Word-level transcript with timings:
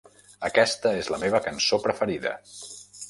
Aquesta 0.47 0.93
és 1.01 1.09
la 1.15 1.19
meva 1.25 1.43
cançó 1.49 1.81
preferida! 1.85 2.33